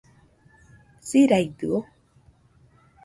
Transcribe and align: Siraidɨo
Siraidɨo 1.07 1.75